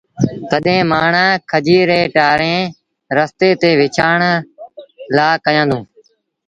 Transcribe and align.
تڏهيݩٚ 0.49 0.89
مآڻهآنٚ 0.91 1.41
کجيٚ 1.51 1.87
رينٚ 1.89 2.11
ٽآرينٚ 2.15 2.71
رستي 3.17 3.49
تي 3.61 3.69
وڇآڻ 3.79 4.17
لآ 5.15 5.27
کيآندوݩ 5.45 5.83